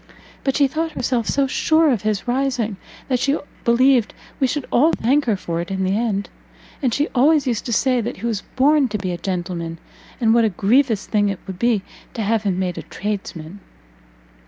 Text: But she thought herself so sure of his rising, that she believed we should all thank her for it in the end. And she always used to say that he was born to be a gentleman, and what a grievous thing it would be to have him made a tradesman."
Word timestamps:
But 0.43 0.55
she 0.55 0.67
thought 0.67 0.93
herself 0.93 1.27
so 1.27 1.45
sure 1.45 1.91
of 1.91 2.01
his 2.01 2.27
rising, 2.27 2.77
that 3.07 3.19
she 3.19 3.37
believed 3.63 4.15
we 4.39 4.47
should 4.47 4.65
all 4.71 4.91
thank 4.93 5.25
her 5.25 5.35
for 5.37 5.61
it 5.61 5.69
in 5.69 5.83
the 5.83 5.95
end. 5.95 6.27
And 6.81 6.91
she 6.91 7.07
always 7.09 7.45
used 7.45 7.67
to 7.67 7.71
say 7.71 8.01
that 8.01 8.17
he 8.17 8.25
was 8.25 8.41
born 8.55 8.87
to 8.87 8.97
be 8.97 9.11
a 9.11 9.17
gentleman, 9.19 9.77
and 10.19 10.33
what 10.33 10.43
a 10.43 10.49
grievous 10.49 11.05
thing 11.05 11.29
it 11.29 11.37
would 11.45 11.59
be 11.59 11.83
to 12.15 12.23
have 12.23 12.41
him 12.41 12.57
made 12.57 12.79
a 12.79 12.89
tradesman." 12.89 13.59